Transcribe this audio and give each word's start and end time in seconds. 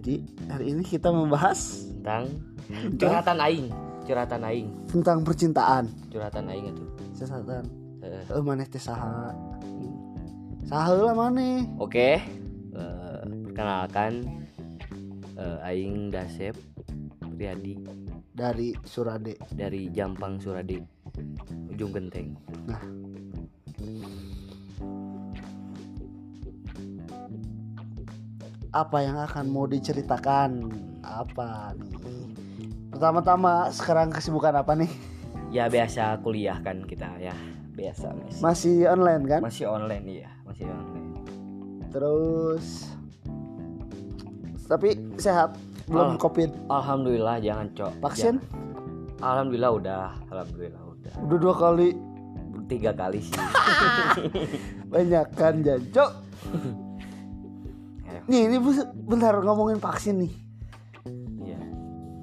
Jadi 0.00 0.24
hari 0.48 0.72
ini 0.72 0.80
kita 0.80 1.12
membahas 1.12 1.84
tentang 2.00 2.32
curhatan 2.96 3.36
aing 3.36 3.68
curhatan 4.08 4.40
aing 4.48 4.72
tentang 4.88 5.20
percintaan. 5.20 5.92
curhatan 6.08 6.48
aing 6.48 6.72
itu 6.72 6.84
Sesatan. 7.12 7.68
Eh, 8.00 8.24
Eh 8.32 8.40
maneh 8.40 8.64
teh 8.64 8.80
saha? 8.80 9.36
Saha 10.64 10.96
lah 10.96 11.12
maneh? 11.12 11.68
oke 11.76 12.16
Eh, 12.72 13.20
perkenalkan 13.44 14.24
eh, 15.36 15.68
aing 15.68 16.08
Dasep 16.08 16.56
Priadi 17.36 17.76
Dari 18.32 18.72
Surade. 18.80 19.36
dari 19.52 19.92
Jampang 19.92 20.40
Suradi 20.40 20.80
ujung 21.68 21.92
genteng 21.92 22.40
Apa 28.70 29.02
yang 29.02 29.18
akan 29.18 29.44
mau 29.46 29.66
diceritakan? 29.66 30.70
Apa 31.02 31.74
nih? 31.74 32.30
Pertama-tama 32.88 33.70
sekarang 33.70 34.10
kesibukan 34.10 34.54
apa 34.56 34.74
nih? 34.74 34.90
ya 35.50 35.66
biasa 35.66 36.22
kuliah 36.22 36.62
kan 36.62 36.86
kita 36.86 37.10
ya 37.18 37.34
biasa 37.74 38.14
masih 38.14 38.38
Masih 38.38 38.76
online 38.86 39.22
kan? 39.26 39.40
masih 39.42 39.66
online 39.66 40.04
iya 40.06 40.30
masih 40.46 40.62
online 40.62 41.10
Terus 41.90 42.66
tapi 44.64 44.94
sehat 45.18 45.58
belum 45.90 46.14
Oh. 46.14 46.22
covid 46.22 46.54
alhamdulillah 46.70 47.42
jangan 47.42 47.66
cok 47.74 47.98
vaksin 47.98 48.38
Ja- 48.38 48.46
alhamdulillah 49.26 49.72
udah 49.74 50.02
alhamdulillah 50.30 50.82
udah 50.88 51.12
udah 51.18 51.38
dua 51.42 51.54
kali 51.56 51.88
tiga 52.70 52.94
kali 52.94 53.18
sih 53.18 53.34
banyak 54.94 55.26
kan 55.34 55.54
jancok. 55.60 56.10
nih 58.30 58.46
ini 58.46 58.56
bentar 58.94 59.34
ngomongin 59.42 59.82
vaksin 59.82 60.22
nih. 60.22 60.32
Iya. 61.42 61.60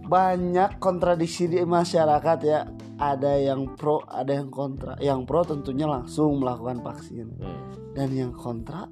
Banyak 0.07 0.79
kontradiksi 0.79 1.51
di 1.51 1.59
masyarakat 1.67 2.39
ya. 2.47 2.63
Ada 2.97 3.37
yang 3.37 3.77
pro 3.77 4.01
ada 4.07 4.31
yang 4.31 4.49
kontra. 4.49 4.95
Yang 5.03 5.19
pro 5.27 5.43
tentunya 5.43 5.85
langsung 5.85 6.39
melakukan 6.39 6.79
vaksin. 6.79 7.27
Hmm, 7.37 7.61
dan 7.93 8.09
yang 8.15 8.31
kontra 8.31 8.87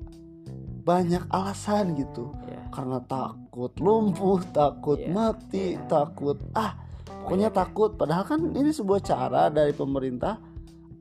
banyak 0.86 1.26
alasan 1.34 1.98
gitu. 1.98 2.36
Ya. 2.46 2.62
karena 2.70 3.00
takut 3.08 3.72
lumpuh 3.80 4.44
takut 4.52 5.00
Iya, 5.00 5.16
mati 5.16 5.80
takut 5.88 6.38
ah 6.54 6.76
pokoknya 7.24 7.50
takut. 7.50 7.96
Padahal 7.96 8.28
kan 8.28 8.52
ini 8.52 8.70
sebuah 8.70 9.02
cara 9.02 9.48
dari 9.50 9.72
pemerintah 9.74 10.38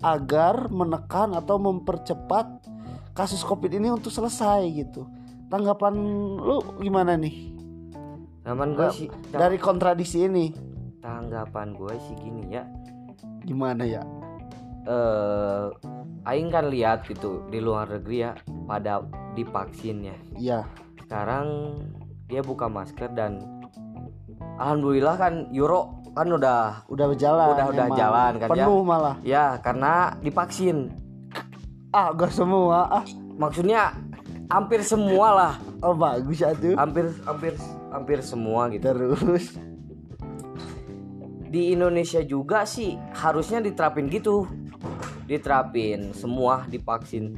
agar 0.01 0.71
menekan 0.71 1.35
atau 1.37 1.59
mempercepat 1.61 2.65
kasus 3.13 3.43
covid 3.45 3.75
ini 3.77 3.91
untuk 3.93 4.15
selesai 4.15 4.63
gitu 4.71 5.05
tanggapan 5.55 5.95
lu 6.35 6.59
gimana 6.83 7.15
nih? 7.15 7.55
Tanggapan 8.43 8.71
gue 8.75 8.89
sih 8.91 9.09
dari 9.31 9.55
kontradiksi 9.55 10.27
ini. 10.27 10.51
Tanggapan 10.99 11.79
gue 11.79 11.95
sih 11.95 12.15
gini 12.19 12.51
ya. 12.51 12.67
Gimana 13.47 13.87
ya? 13.87 14.03
Eh 14.85 15.71
aing 16.27 16.51
kan 16.51 16.67
lihat 16.67 17.07
gitu 17.07 17.47
di 17.55 17.63
luar 17.63 17.87
negeri 17.87 18.27
ya 18.27 18.33
pada 18.67 19.07
divaksin 19.39 20.11
ya. 20.11 20.17
Iya. 20.35 20.61
Sekarang 21.07 21.79
dia 22.27 22.43
buka 22.43 22.67
masker 22.67 23.15
dan 23.15 23.39
alhamdulillah 24.59 25.15
kan 25.15 25.35
Euro 25.55 26.03
kan 26.19 26.31
udah 26.31 26.83
udah 26.91 27.07
berjalan 27.11 27.47
Udah- 27.55 27.69
udah 27.71 27.87
emang. 27.87 27.99
jalan 27.99 28.33
kan 28.43 28.49
ya. 28.51 28.67
penuh 28.67 28.81
malah. 28.83 29.17
Ya 29.23 29.45
karena 29.63 30.19
divaksin. 30.19 30.91
Ah 31.95 32.11
gak 32.11 32.35
semua. 32.35 32.91
Ah. 32.91 33.07
Maksudnya 33.35 33.99
hampir 34.55 34.87
semua 34.87 35.29
lah. 35.35 35.55
Oh 35.83 35.99
bagus 35.99 36.39
atuh 36.47 36.79
hampir 36.79 37.11
hampir 37.27 37.59
hampir 37.91 38.19
semua 38.23 38.71
gitu. 38.71 38.87
Terus? 38.95 39.59
Di 41.51 41.75
Indonesia 41.75 42.23
juga 42.23 42.63
sih 42.63 42.95
harusnya 43.19 43.59
diterapin 43.59 44.07
gitu. 44.07 44.47
Diterapin 45.27 46.15
semua 46.15 46.63
divaksin. 46.71 47.35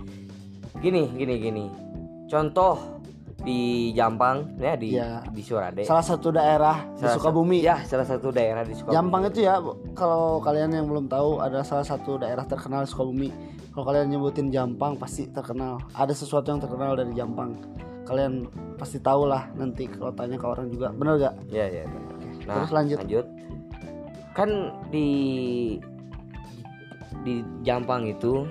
Gini 0.85 1.09
gini 1.17 1.35
gini. 1.41 1.65
Contoh 2.29 2.96
di 3.45 3.93
Jampang 3.93 4.57
ya 4.57 4.75
di 4.75 4.97
Ya. 4.97 5.21
di 5.29 5.43
Surade 5.45 5.85
salah 5.85 6.01
satu 6.01 6.33
daerah 6.33 6.89
di 6.97 7.05
Salah 7.05 7.15
Sukabumi 7.21 7.61
satu- 7.61 7.69
ya 7.69 7.77
salah 7.85 8.07
satu 8.09 8.29
daerah 8.33 8.63
di 8.65 8.73
Sukabumi 8.73 8.97
Jampang 8.97 9.23
itu 9.29 9.41
ya 9.45 9.55
kalau 9.93 10.41
kalian 10.41 10.73
yang 10.73 10.87
belum 10.89 11.07
tahu 11.07 11.45
ada 11.45 11.61
salah 11.61 11.85
satu 11.85 12.17
daerah 12.17 12.43
terkenal 12.43 12.83
di 12.83 12.91
Sukabumi. 12.91 13.31
Kalau 13.71 13.85
kalian 13.85 14.09
nyebutin 14.09 14.49
Jampang 14.49 14.97
pasti 14.97 15.29
terkenal. 15.29 15.77
Ada 15.93 16.17
sesuatu 16.17 16.49
yang 16.49 16.65
terkenal 16.65 16.97
dari 16.97 17.13
Jampang. 17.13 17.61
Kalian 18.09 18.49
pasti 18.81 18.97
tahu 18.97 19.29
lah 19.29 19.53
nanti 19.53 19.85
kalau 19.85 20.17
tanya 20.17 20.41
ke 20.41 20.47
orang 20.49 20.73
juga. 20.73 20.89
Bener 20.97 21.21
gak? 21.21 21.35
ya 21.53 21.69
ya 21.69 21.85
benar. 21.85 22.15
nah 22.49 22.55
terus 22.57 22.73
lanjut. 22.73 22.99
kan 24.33 24.49
di 24.89 25.09
di 27.21 27.35
Jampang 27.61 28.09
itu 28.09 28.49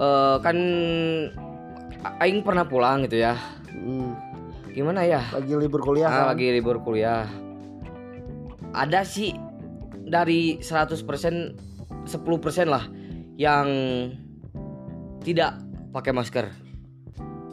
eh 0.00 0.36
kan 0.40 0.56
Aing 2.18 2.42
pernah 2.42 2.66
pulang 2.66 3.06
gitu 3.06 3.20
ya 3.20 3.34
Hmm, 3.72 4.14
gimana 4.70 5.02
ya 5.02 5.22
lagi 5.30 5.54
libur 5.54 5.80
kuliah 5.80 6.06
Ah, 6.06 6.14
kan? 6.28 6.36
lagi 6.36 6.46
libur 6.50 6.78
kuliah. 6.78 7.26
Ada 8.72 9.02
sih 9.02 9.34
dari 10.02 10.58
100% 10.58 11.02
10% 12.04 12.66
lah 12.66 12.84
yang 13.34 13.66
tidak 15.20 15.58
pakai 15.90 16.12
masker. 16.12 16.46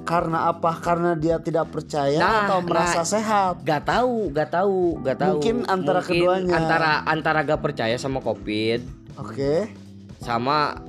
Karena 0.04 0.50
apa? 0.50 0.74
Karena 0.82 1.14
dia 1.14 1.38
tidak 1.38 1.70
percaya 1.70 2.18
Nah, 2.18 2.50
atau 2.50 2.60
merasa 2.66 3.02
nah. 3.02 3.08
sehat. 3.08 3.54
Gak 3.62 3.86
tahu, 3.86 4.34
gak 4.34 4.50
tahu, 4.50 4.80
gak 5.02 5.18
tahu. 5.18 5.38
Mungkin 5.38 5.58
antara 5.70 6.02
keduanya. 6.02 6.56
Antara 6.56 6.92
antara 7.06 7.40
gak 7.44 7.62
percaya 7.62 7.94
sama 7.94 8.18
Covid 8.18 8.82
Oke. 9.18 9.70
sama 10.18 10.82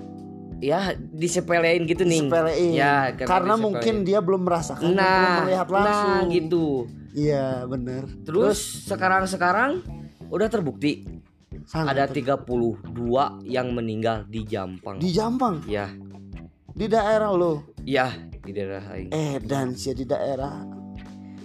ya 0.61 0.95
disepelein 0.97 1.89
gitu 1.89 2.05
nih. 2.05 2.29
Sepelein. 2.29 2.73
Ya, 2.77 3.11
karena 3.17 3.57
disepelein. 3.57 3.65
mungkin 3.65 3.95
dia 4.07 4.19
belum 4.21 4.43
merasakan, 4.45 4.93
belum 4.93 5.01
nah, 5.01 5.37
melihat 5.45 5.69
langsung. 5.73 6.09
nah 6.09 6.21
gitu. 6.31 6.67
Iya, 7.11 7.67
bener. 7.67 8.07
Terus 8.23 8.87
sekarang-sekarang 8.87 9.83
udah 10.31 10.47
terbukti 10.47 11.03
Sangat 11.67 11.99
ada 11.99 12.05
ter- 12.07 12.23
32 12.23 13.43
yang 13.51 13.75
meninggal 13.75 14.23
di 14.31 14.47
Jampang. 14.47 15.03
di 15.03 15.11
Jampang, 15.11 15.67
Ya, 15.67 15.91
di 16.71 16.87
daerah 16.87 17.35
lo. 17.35 17.75
ya 17.83 18.15
di 18.41 18.51
daerah 18.55 18.83
lain. 18.95 19.11
Eh, 19.11 19.43
dan 19.43 19.75
sih 19.75 19.93
di 19.93 20.07
daerah 20.07 20.63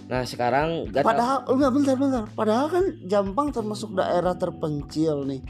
Nah, 0.06 0.22
sekarang 0.22 0.86
Padahal 0.94 1.42
oh, 1.50 1.58
enggak 1.58 1.72
bentar 1.74 1.94
bentar. 1.98 2.24
Padahal 2.30 2.66
kan 2.70 2.84
Jampang 3.10 3.50
termasuk 3.50 3.98
daerah 3.98 4.38
terpencil 4.38 5.26
nih. 5.26 5.42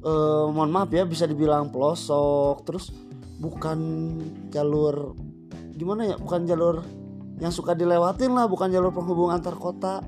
Eh 0.00 0.44
mohon 0.48 0.72
maaf 0.72 0.88
ya 0.88 1.04
bisa 1.04 1.28
dibilang 1.28 1.68
pelosok 1.68 2.64
terus 2.64 2.88
bukan 3.38 3.78
jalur 4.50 5.14
gimana 5.78 6.14
ya? 6.14 6.16
Bukan 6.18 6.44
jalur 6.44 6.82
yang 7.38 7.54
suka 7.54 7.72
dilewatin 7.72 8.34
lah, 8.34 8.50
bukan 8.50 8.68
jalur 8.68 8.90
penghubung 8.90 9.30
antar 9.30 9.54
kota. 9.54 10.02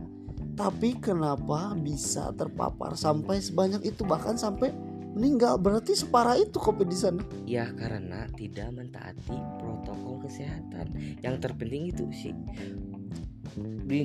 Tapi 0.58 1.00
kenapa 1.00 1.72
bisa 1.78 2.34
terpapar 2.36 2.92
sampai 2.92 3.41
sebanyak 3.41 3.80
itu 3.86 4.04
bahkan 4.04 4.36
sampai 4.36 4.74
meninggal? 5.16 5.56
Berarti 5.56 5.96
separah 5.96 6.36
itu 6.36 6.60
Covid 6.60 6.84
di 6.84 6.98
sana. 6.98 7.22
ya 7.48 7.70
karena 7.72 8.28
tidak 8.36 8.68
mentaati 8.76 9.36
protokol 9.56 10.20
kesehatan. 10.26 10.92
Yang 11.24 11.36
terpenting 11.48 11.88
itu 11.88 12.04
sih 12.12 12.34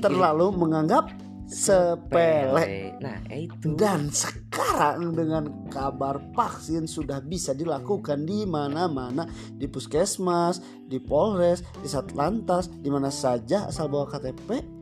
Terlalu 0.01 0.49
menganggap 0.55 1.11
sepele. 1.45 2.97
Nah, 2.99 3.21
itu. 3.29 3.77
Dan 3.77 4.09
sekarang 4.09 5.13
dengan 5.13 5.69
kabar 5.69 6.19
vaksin 6.33 6.89
sudah 6.89 7.21
bisa 7.21 7.53
dilakukan 7.53 8.25
di 8.25 8.43
mana-mana, 8.43 9.29
di 9.53 9.69
puskesmas, 9.69 10.59
di 10.89 10.97
polres, 10.97 11.61
di 11.79 11.87
satlantas, 11.87 12.69
di 12.69 12.89
mana 12.89 13.13
saja 13.13 13.69
asal 13.69 13.87
bawa 13.87 14.09
KTP. 14.09 14.73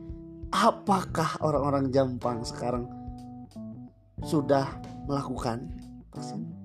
Apakah 0.54 1.42
orang-orang 1.42 1.90
Jampang 1.90 2.46
sekarang 2.46 2.86
sudah 4.22 4.70
melakukan 5.10 5.68
vaksin? 6.14 6.63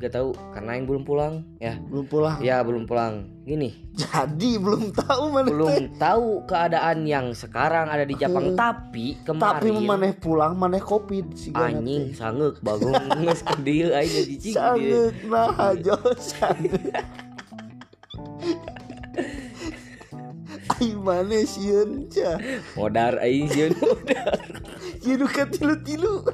Gak 0.00 0.16
tahu 0.16 0.32
karena 0.56 0.80
yang 0.80 0.86
belum 0.88 1.02
pulang 1.04 1.34
ya. 1.60 1.76
Belum 1.76 2.06
pulang. 2.08 2.40
Ya, 2.40 2.64
belum 2.64 2.88
pulang. 2.88 3.28
Gini, 3.44 3.68
Jadi 3.92 4.56
belum 4.56 4.96
tahu 4.96 5.28
mana 5.28 5.44
teh. 5.44 5.52
belum 5.52 5.74
tahu 6.00 6.28
keadaan 6.48 7.04
yang 7.04 7.36
sekarang 7.36 7.92
ada 7.92 8.08
di 8.08 8.16
Jepang 8.16 8.52
Hmm. 8.52 8.56
tapi 8.56 9.20
kemarin 9.20 9.60
Tapi 9.60 9.84
maneh 9.84 10.12
pulang, 10.16 10.56
maneh 10.56 10.80
covid 10.80 11.36
si 11.36 11.52
anjing 11.52 12.16
sanggeuk 12.16 12.64
bagong 12.64 12.96
geus 13.20 13.44
ke 13.44 13.54
dieu 13.60 13.92
aing 13.92 14.08
jadi 14.08 14.34
cing. 14.40 14.54
Sangat 14.56 15.14
nah 15.28 15.52
sangat. 16.16 17.04
Ai 20.70 20.96
mana 20.96 21.38
sieun 21.44 22.08
ca. 22.08 22.40
modar 22.72 23.20
aing 23.20 23.50
sieun 23.50 23.72
modar 23.76 24.38
Jadi 25.02 25.24
ka 25.28 25.44
tilu-tilu. 25.44 26.24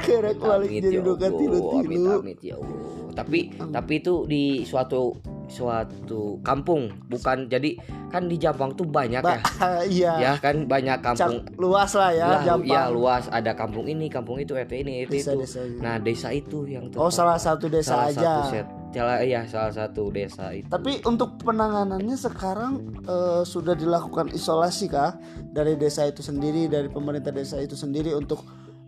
Kerek 0.00 0.36
balik 0.38 0.68
Amit, 0.68 0.82
jadi 0.82 0.96
ya 0.96 1.02
duka 1.02 1.26
Allah, 1.26 1.38
tilu-tilu. 1.38 2.08
amit, 2.08 2.20
amit, 2.20 2.38
ya 2.40 2.54
Allah. 2.56 2.78
tapi 3.10 3.38
tapi 3.68 3.92
itu 3.96 4.14
di 4.24 4.42
suatu 4.62 5.18
suatu 5.50 6.38
kampung 6.40 6.88
bukan 7.06 7.46
jadi 7.46 7.74
kan 8.06 8.24
di 8.24 8.38
Jampang 8.38 8.70
tuh 8.72 8.86
banyak 8.86 9.18
Ba- 9.18 9.38
ya 9.38 9.42
iya. 9.98 10.12
Ya 10.16 10.32
kan 10.36 10.64
banyak 10.64 10.98
kampung. 11.00 11.42
Cak- 11.42 11.58
luas 11.58 11.90
lah 11.92 12.10
ya 12.10 12.26
Lah, 12.28 12.42
Jampang 12.44 12.70
ya 12.70 12.82
luas. 12.88 13.26
Ada 13.28 13.52
kampung 13.52 13.84
ini 13.84 14.06
kampung 14.06 14.38
itu 14.38 14.52
RT 14.52 14.72
ini 14.78 15.02
RT 15.02 15.10
itu. 15.10 15.14
desa-desanya 15.20 15.78
nah 15.80 15.94
desa 15.98 16.30
itu 16.30 16.64
yang 16.64 16.86
oh 16.94 17.10
salah 17.10 17.34
satu 17.36 17.66
desa 17.66 17.98
salah 17.98 18.08
aja. 18.08 18.22
satu 18.22 18.42
set 18.48 18.66
salah 18.90 19.16
iya 19.20 19.42
salah 19.44 19.70
satu 19.70 20.10
desa 20.10 20.50
itu. 20.50 20.66
Tapi 20.66 21.02
untuk 21.04 21.38
penanganannya 21.40 22.14
sekarang 22.14 22.72
eh, 23.04 23.42
sudah 23.44 23.74
dilakukan 23.74 24.30
isolasi 24.30 24.86
kah? 24.86 25.14
Dari 25.46 25.74
desa 25.74 26.02
itu 26.04 26.22
sendiri, 26.22 26.66
dari 26.66 26.86
pemerintah 26.86 27.30
desa 27.30 27.58
itu 27.58 27.74
sendiri 27.74 28.10
untuk 28.12 28.42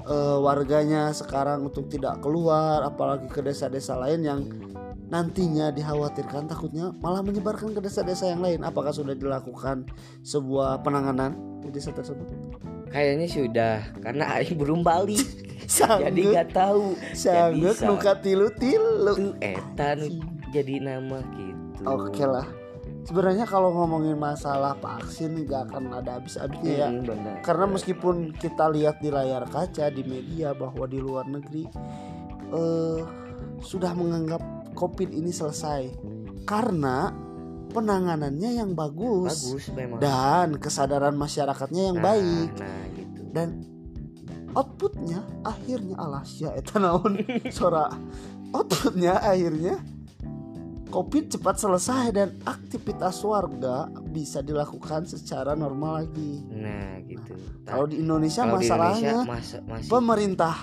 eh, 0.06 0.38
warganya 0.38 1.10
sekarang 1.14 1.69
untuk 1.69 1.87
tidak 1.90 2.22
keluar, 2.22 2.82
apalagi 2.87 3.26
ke 3.31 3.40
desa-desa 3.43 3.99
lain 3.99 4.20
yang 4.22 4.40
nantinya 5.12 5.69
dikhawatirkan 5.69 6.49
takutnya 6.49 6.88
malah 7.04 7.20
menyebarkan 7.20 7.76
ke 7.76 7.81
desa-desa 7.84 8.32
yang 8.32 8.40
lain. 8.40 8.64
Apakah 8.64 8.90
sudah 8.94 9.12
dilakukan 9.12 9.87
sebuah 10.25 10.81
penanganan 10.81 11.60
di 11.60 11.69
desa 11.69 11.93
tersebut? 11.93 12.28
kayaknya 12.93 13.26
sudah 13.26 13.76
karena 14.04 14.25
aing 14.37 14.60
belum 14.60 14.84
balik 14.84 15.25
jadi 15.64 16.22
nggak 16.37 16.50
tahu 16.52 16.93
sanggup 17.16 17.72
Jadi, 17.81 17.88
nuka 17.88 18.12
tilu-tilu. 18.20 19.12
itu 19.16 19.32
eta 19.40 19.96
nu 19.96 20.20
jadi 20.52 20.75
nama 20.84 21.25
gitu 21.32 21.82
Oke 21.88 22.22
lah. 22.22 22.44
Sebenarnya 23.02 23.50
kalau 23.50 23.75
ngomongin 23.75 24.14
masalah 24.14 24.78
vaksin 24.78 25.43
nggak 25.43 25.75
akan 25.75 25.90
ada 25.99 26.22
habis-habisnya 26.22 26.72
ya. 26.87 26.88
Hmm, 26.88 27.02
benar. 27.02 27.34
Karena 27.43 27.66
meskipun 27.66 28.31
kita 28.38 28.70
lihat 28.70 29.02
di 29.02 29.10
layar 29.10 29.43
kaca 29.50 29.90
di 29.90 30.06
media 30.06 30.54
bahwa 30.54 30.87
di 30.87 31.02
luar 31.02 31.26
negeri 31.26 31.66
eh, 32.52 33.00
sudah 33.58 33.90
menganggap 33.99 34.43
COVID 34.78 35.10
ini 35.10 35.34
selesai. 35.34 35.90
Karena 36.46 37.10
penanganannya 37.72 38.50
yang 38.62 38.70
bagus, 38.78 39.50
bagus 39.50 39.66
memang. 39.75 39.99
Dan 39.99 40.49
kesadaran 40.62 41.16
masyarakatnya 41.19 41.82
yang 41.90 41.99
Nah, 41.99 42.04
baik. 42.06 42.50
nah 42.54 42.82
gitu. 42.94 43.20
Dan 43.32 43.49
outputnya 44.52 45.25
akhirnya 45.43 45.96
alas 45.96 46.37
ya 46.37 46.52
eta 46.52 46.76
naon 46.76 47.16
suara 47.49 47.88
outputnya 48.52 49.16
akhirnya 49.16 49.81
COVID 50.92 51.24
cepat 51.30 51.56
selesai 51.56 52.12
dan 52.12 52.28
aktivitas 52.42 53.16
warga 53.22 53.76
bisa 54.06 54.38
dilakukan 54.38 55.02
secara 55.04 55.52
normal 55.54 56.04
lagi. 56.04 56.44
nah 56.46 57.00
gitu 57.00 57.32
Kalau 57.64 57.86
di 57.86 57.96
Indonesia 57.98 58.44
Kalau 58.44 58.52
di 58.54 58.58
masalahnya 58.62 59.14
Indonesia 59.18 59.32
masa- 59.56 59.62
masih 59.64 59.88
pemerintah 59.88 60.56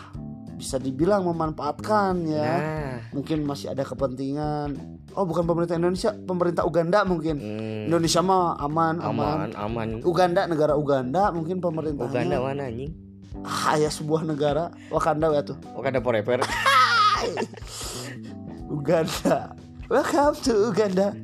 bisa 0.53 0.75
dibilang 0.77 1.23
memanfaatkan 1.25 2.13
ya. 2.23 2.51
nah 2.53 2.95
Mungkin 3.09 3.41
masih 3.41 3.71
ada 3.71 3.81
kepentingan. 3.81 4.77
Oh, 5.11 5.23
bukan 5.23 5.41
pemerintah 5.43 5.73
Indonesia, 5.73 6.13
pemerintah 6.13 6.61
Uganda 6.63 7.01
mungkin. 7.03 7.35
hmm, 7.35 7.89
Indonesia 7.89 8.21
mah 8.21 8.53
aman, 8.59 9.01
aman. 9.01 9.35
aman 9.35 9.49
aman 9.57 9.87
Uganda 10.03 10.45
negara 10.45 10.75
Uganda 10.75 11.31
mungkin 11.31 11.57
pemerintahnya. 11.57 12.13
Uganda 12.13 12.37
mana 12.37 12.63
anjing 12.65 12.93
Ah, 13.39 13.73
ya 13.75 13.87
sebuah 13.87 14.21
negara 14.23 14.69
Wakanda 14.89 15.31
ya 15.31 15.41
tuh. 15.41 15.57
Wakanda 15.71 15.97
forever 15.99 16.43
Uganda. 18.69 19.55
Welcome 19.89 20.37
to 20.45 20.69
Uganda. 20.69 21.17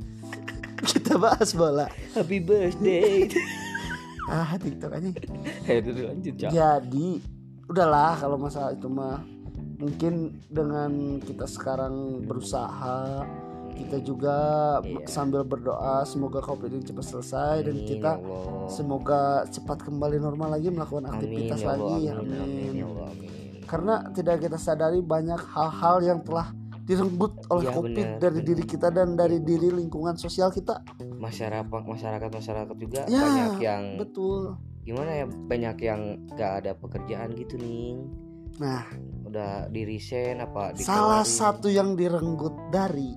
Kita 0.82 1.18
bahas 1.18 1.54
bola. 1.54 1.86
happy 2.14 2.42
birthday 2.42 3.30
Ah, 4.26 4.58
TikTok 4.58 4.90
aja. 4.90 5.10
Eh, 5.70 5.86
Cak. 5.86 6.50
Jadi, 6.50 7.22
udahlah 7.70 8.18
kalau 8.18 8.42
masalah 8.42 8.74
itu 8.74 8.90
mah 8.90 9.22
mungkin 9.78 10.42
dengan 10.50 11.22
kita 11.22 11.46
sekarang 11.46 12.26
berusaha 12.26 13.22
kita 13.76 14.02
juga 14.02 14.38
Iya. 14.82 15.04
sambil 15.06 15.44
berdoa 15.44 16.02
semoga 16.02 16.40
covid 16.40 16.72
ini 16.72 16.82
cepat 16.82 17.06
selesai 17.06 17.56
dan 17.62 17.76
Amin, 17.76 17.86
kita 17.86 18.12
ya 18.14 18.24
Allah. 18.24 18.66
semoga 18.66 19.22
cepat 19.46 19.84
kembali 19.84 20.18
normal 20.18 20.56
lagi 20.56 20.72
melakukan 20.72 21.06
Amin, 21.06 21.14
aktivitas 21.14 21.60
ya 21.60 21.68
Allah, 21.68 21.92
lagi 21.92 22.02
amin, 22.08 22.16
amin. 22.16 22.40
amin, 22.40 22.72
ya 22.74 22.86
Allah, 22.88 23.08
amin. 23.12 23.30
karena 23.68 23.94
tidak 24.10 24.36
kita 24.40 24.58
sadari 24.58 25.04
banyak 25.04 25.42
hal-hal 25.44 25.98
yang 26.00 26.20
telah 26.24 26.56
direnggut 26.86 27.50
oleh 27.50 27.66
Iya, 27.66 27.74
covid 27.74 27.98
benar, 27.98 28.22
dari 28.22 28.40
diri 28.46 28.64
kita 28.64 28.94
dan 28.94 29.18
dari 29.18 29.42
diri 29.42 29.74
lingkungan 29.74 30.14
sosial 30.22 30.54
kita. 30.54 30.86
Masyarakat 31.18 31.66
masyarakat 31.66 32.30
masyarakat 32.30 32.76
juga 32.78 33.10
Ya, 33.10 33.26
banyak 33.26 33.58
yang 33.60 33.84
betul. 33.98 34.54
Gimana 34.86 35.12
ya 35.18 35.26
banyak 35.26 35.78
yang 35.82 36.02
gak 36.38 36.62
ada 36.62 36.72
pekerjaan 36.78 37.34
gitu 37.34 37.58
nih 37.58 37.98
nah. 38.62 38.86
Udah 39.26 39.68
di 39.68 39.82
resign 39.84 40.40
apa 40.46 40.78
salah 40.80 41.26
dikeluarin. 41.26 41.28
satu 41.28 41.68
yang 41.74 41.98
direnggut 41.98 42.56
dari 42.70 43.12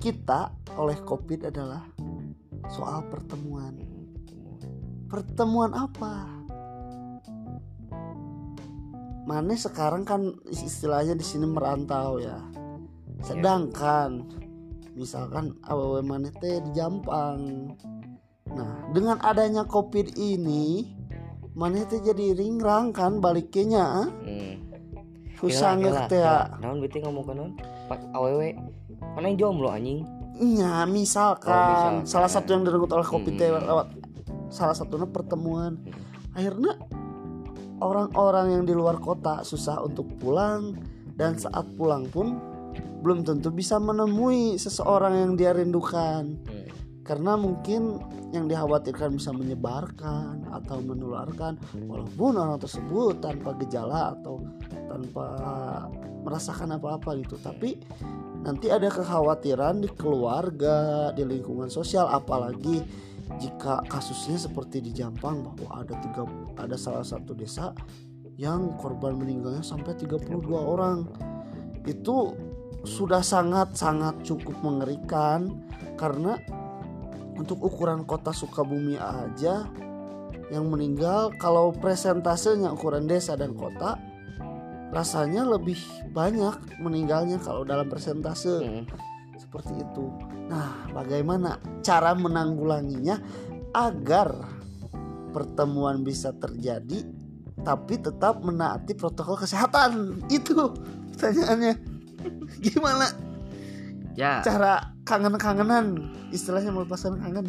kita 0.00 0.56
oleh 0.80 0.96
covid 1.04 1.52
adalah 1.52 1.84
soal 2.72 3.04
pertemuan. 3.12 3.76
Pertemuan 5.06 5.76
apa 5.76 6.39
Mane 9.28 9.54
sekarang 9.54 10.02
kan 10.02 10.32
istilahnya 10.48 11.12
di 11.12 11.24
sini 11.24 11.44
merantau 11.44 12.16
ya 12.18 12.40
sedangkan 13.20 14.24
misalkan 14.96 15.52
awewe 15.64 16.00
Mane 16.00 16.32
teh 16.40 16.60
di 16.60 16.70
Jampang 16.72 17.72
nah 18.50 18.72
dengan 18.90 19.20
adanya 19.20 19.62
covid 19.68 20.16
ini 20.16 20.88
Mane 21.52 21.84
teh 21.84 22.00
jadi 22.00 22.32
ringrang 22.32 22.96
kan 22.96 23.20
baliknya 23.20 24.08
hmm. 24.24 24.54
susah 25.36 25.76
Gila, 25.76 26.08
teh 26.08 26.20
gila. 26.20 26.58
naon 26.64 26.80
beti 26.80 26.98
ngomong 27.04 27.24
kan 27.28 27.34
naon 27.36 27.52
pak 27.86 28.00
awewe 28.16 28.56
mana 29.16 29.26
yang 29.28 29.36
jomblo 29.38 29.68
anjing 29.68 30.02
Iya, 30.40 30.88
misalkan, 30.88 31.52
Oh, 31.52 31.68
misalkan. 31.68 32.08
salah 32.08 32.30
satu 32.32 32.56
yang 32.56 32.64
direnggut 32.64 32.88
oleh 32.96 33.04
teh 33.36 33.52
Hmm. 33.52 33.60
lewat 33.60 33.92
salah 34.48 34.72
satunya 34.72 35.04
pertemuan. 35.04 35.76
Akhirnya 36.32 36.80
orang-orang 37.80 38.60
yang 38.60 38.64
di 38.68 38.76
luar 38.76 39.00
kota 39.00 39.42
susah 39.42 39.80
untuk 39.82 40.06
pulang 40.20 40.76
dan 41.16 41.36
saat 41.36 41.64
pulang 41.76 42.08
pun 42.08 42.36
belum 43.00 43.24
tentu 43.24 43.48
bisa 43.48 43.80
menemui 43.80 44.60
seseorang 44.60 45.16
yang 45.16 45.32
dia 45.34 45.56
rindukan 45.56 46.36
Hmm. 46.44 46.68
karena 47.00 47.32
mungkin 47.34 47.98
yang 48.30 48.46
dikhawatirkan 48.46 49.18
bisa 49.18 49.34
menyebarkan 49.34 50.46
atau 50.54 50.78
menularkan 50.78 51.58
walaupun 51.88 52.38
orang 52.38 52.60
tersebut 52.60 53.18
tanpa 53.18 53.56
gejala 53.58 54.14
atau 54.14 54.38
tanpa 54.86 55.26
merasakan 56.22 56.78
apa-apa 56.78 57.18
gitu 57.18 57.34
tapi 57.42 57.80
nanti 58.46 58.70
ada 58.70 58.86
kekhawatiran 58.88 59.82
di 59.82 59.88
keluarga 59.98 61.10
di 61.12 61.26
lingkungan 61.26 61.68
sosial 61.68 62.06
apalagi 62.08 62.84
jika 63.38 63.84
kasusnya 63.86 64.40
seperti 64.40 64.82
di 64.82 64.90
Jampang 64.90 65.46
bahwa 65.46 65.84
ada 65.84 65.94
tiga 66.02 66.26
ada 66.58 66.74
salah 66.74 67.06
satu 67.06 67.36
desa 67.36 67.70
yang 68.40 68.74
korban 68.80 69.14
meninggalnya 69.14 69.62
sampai 69.62 69.94
32 69.94 70.48
orang. 70.56 71.06
Itu 71.84 72.34
sudah 72.82 73.20
sangat 73.20 73.76
sangat 73.76 74.24
cukup 74.24 74.56
mengerikan 74.64 75.60
karena 76.00 76.40
untuk 77.36 77.60
ukuran 77.60 78.08
kota 78.08 78.32
Sukabumi 78.32 78.96
aja 78.96 79.68
yang 80.50 80.66
meninggal 80.66 81.30
kalau 81.38 81.70
presentasenya 81.70 82.72
ukuran 82.72 83.06
desa 83.06 83.36
dan 83.36 83.54
kota 83.54 84.00
rasanya 84.90 85.46
lebih 85.46 85.78
banyak 86.10 86.56
meninggalnya 86.82 87.38
kalau 87.38 87.62
dalam 87.62 87.86
persentase. 87.86 88.56
Hmm. 88.58 88.84
Seperti 89.50 89.82
itu. 89.82 90.06
Nah, 90.46 90.86
bagaimana 90.94 91.58
cara 91.82 92.14
menanggulanginya 92.14 93.18
agar 93.74 94.30
pertemuan 95.34 96.06
bisa 96.06 96.30
terjadi 96.38 97.02
tapi 97.66 97.98
tetap 97.98 98.46
menaati 98.46 98.94
protokol 98.94 99.34
kesehatan? 99.42 100.22
Itu 100.30 100.70
pertanyaannya. 101.18 101.74
Gimana 102.70 103.10
ya 104.14 104.42
cara 104.46 104.94
kangen-kangenan 105.02 106.14
istilahnya 106.30 106.70
melepaskan 106.70 107.18
kangen? 107.18 107.46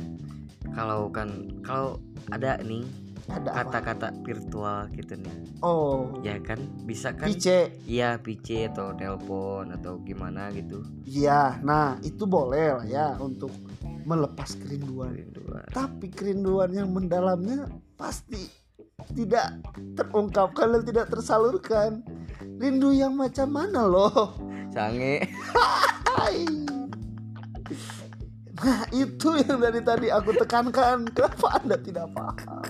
kalau 0.72 1.12
kan 1.12 1.52
kalau 1.62 2.00
ada 2.32 2.58
nih? 2.64 2.88
Kata-kata 3.32 4.12
virtual 4.22 4.92
gitu 4.92 5.16
nih 5.16 5.36
Oh, 5.62 6.10
ya 6.20 6.42
kan 6.42 6.58
bisa 6.84 7.14
kan 7.14 7.30
pice. 7.30 7.70
iya 7.86 8.18
PC 8.18 8.68
atau 8.70 8.92
telepon 8.94 9.72
atau 9.72 10.02
gimana 10.02 10.50
gitu 10.52 10.82
Iya, 11.06 11.62
nah 11.62 11.96
itu 12.02 12.26
boleh 12.26 12.82
lah 12.82 12.86
ya 12.86 13.08
untuk 13.18 13.54
melepas 14.02 14.58
kerinduan. 14.58 15.14
Rinduan. 15.14 15.66
Tapi 15.70 16.10
kerinduan 16.10 16.74
yang 16.74 16.90
mendalamnya 16.90 17.70
pasti 17.94 18.50
tidak 19.14 19.62
terungkapkan 19.94 20.74
dan 20.74 20.82
tidak 20.82 21.06
tersalurkan. 21.10 22.02
Rindu 22.58 22.94
yang 22.94 23.14
macam 23.14 23.50
mana 23.50 23.86
loh? 23.86 24.34
sange. 24.72 25.22
Nah 28.62 28.86
itu 28.94 29.30
yang 29.42 29.58
dari 29.58 29.82
tadi 29.82 30.08
aku 30.08 30.38
tekankan 30.38 31.10
Kenapa 31.10 31.58
anda 31.58 31.78
tidak 31.82 32.14
paham 32.14 32.62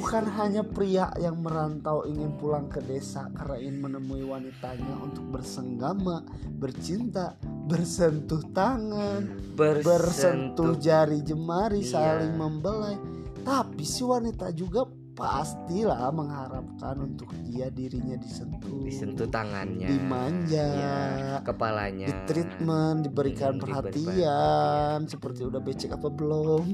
Bukan 0.00 0.24
hanya 0.40 0.64
pria 0.64 1.12
yang 1.20 1.44
merantau 1.44 2.08
ingin 2.08 2.32
pulang 2.40 2.72
ke 2.72 2.80
desa 2.80 3.28
karena 3.36 3.60
ingin 3.60 3.76
menemui 3.84 4.24
wanitanya 4.24 4.96
untuk 4.96 5.28
bersenggama, 5.28 6.24
bercinta, 6.56 7.36
bersentuh 7.68 8.40
tangan, 8.56 9.28
bersentuh 9.52 10.72
jari 10.80 11.20
jemari, 11.20 11.84
Iya. 11.84 12.16
saling 12.16 12.32
membelai. 12.32 12.96
Tapi 13.44 13.84
si 13.84 14.00
wanita 14.00 14.48
juga 14.56 14.88
pastilah 15.12 16.08
mengharapkan 16.16 16.96
untuk 16.96 17.28
dia 17.44 17.68
dirinya 17.68 18.16
disentuh, 18.16 18.80
disentuh 18.80 19.28
tangannya 19.28 19.84
dimanja, 19.84 20.64
Iya, 20.64 21.00
kepalanya 21.44 22.08
di 22.08 22.14
treatment, 22.24 23.04
diberikan 23.04 23.60
Hmm, 23.60 23.60
perhatian, 23.60 24.98
seperti 25.04 25.44
udah 25.44 25.60
becek 25.60 25.92
apa 25.92 26.08
belum? 26.08 26.72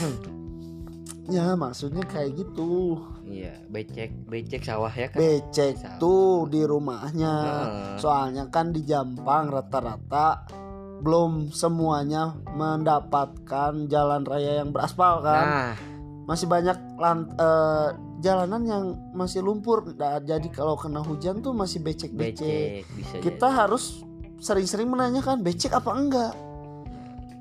ya 1.34 1.54
maksudnya 1.54 2.04
kayak 2.06 2.34
gitu. 2.36 2.98
Iya 3.30 3.54
becek 3.70 4.26
becek 4.26 4.66
sawah 4.66 4.90
ya 4.90 5.06
kan? 5.12 5.18
Becek 5.22 5.78
Sama. 5.78 5.98
tuh 6.02 6.50
di 6.50 6.62
rumahnya. 6.66 7.34
Heeh. 7.46 7.96
soalnya 8.02 8.50
kan 8.50 8.74
di 8.74 8.82
Jampang 8.82 9.52
rata-rata 9.52 10.44
belum 11.00 11.48
semuanya 11.54 12.36
mendapatkan 12.52 13.88
jalan 13.88 14.22
raya 14.26 14.60
yang 14.60 14.74
beraspal 14.74 15.22
kan. 15.24 15.46
Nah. 15.46 15.74
Masih 16.28 16.46
banyak 16.46 16.76
lan- 17.00 17.32
eh, 17.34 17.88
jalanan 18.20 18.62
yang 18.68 18.84
masih 19.16 19.40
lumpur. 19.40 19.82
Nah, 19.96 20.20
jadi 20.20 20.46
kalau 20.52 20.76
kena 20.76 21.00
hujan 21.00 21.40
tuh 21.40 21.56
masih 21.56 21.80
becek-becek. 21.80 22.84
Becek 22.84 22.84
bisa 22.94 23.14
kita 23.24 23.48
harus 23.48 24.04
sering-sering 24.38 24.88
menanyakan 24.92 25.40
becek 25.40 25.72
apa 25.72 25.90
enggak. 25.96 26.34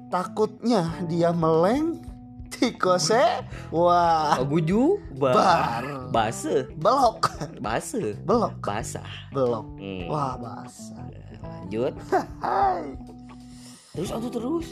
Takutnya 0.10 0.90
dia 1.06 1.30
meleng 1.30 2.02
tikose? 2.52 3.46
Wah. 3.72 4.42
Ba 4.42 5.32
bar. 5.34 5.84
Base 6.10 6.70
belok. 6.76 7.30
Base 7.62 8.18
belok. 8.26 8.58
Basah. 8.64 9.10
Belok. 9.32 9.68
Hmm. 9.78 10.10
wah 10.10 10.36
basah. 10.36 11.06
Lanjut. 11.44 11.94
Hai. 12.46 12.98
Terus 13.94 14.10
atau 14.16 14.30
terus 14.32 14.68